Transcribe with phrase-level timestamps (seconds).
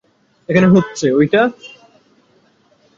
[0.49, 1.41] এখনো হচ্ছে ঐটা?